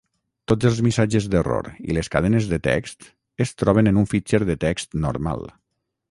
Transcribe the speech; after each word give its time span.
Tots 0.51 0.67
els 0.67 0.79
missatges 0.85 1.25
d'error 1.33 1.67
i 1.91 1.97
les 1.97 2.09
cadenes 2.15 2.47
de 2.53 2.57
text 2.67 3.07
es 3.45 3.53
troben 3.63 3.91
en 3.91 3.99
un 4.03 4.09
fitxer 4.15 4.39
de 4.51 4.55
text 4.65 4.97
normal. 5.05 5.47